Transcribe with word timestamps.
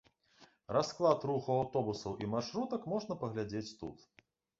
Расклад 0.75 1.19
руху 1.31 1.51
аўтобусаў 1.55 2.15
і 2.23 2.29
маршрутак 2.31 2.87
можна 2.95 3.19
паглядзець 3.25 3.75
тут. 3.83 3.99